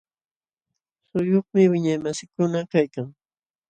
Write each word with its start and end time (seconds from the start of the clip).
Suquyuqmi 1.09 1.61
wiñaymasiikuna 1.71 2.59
kaykan. 2.71 3.07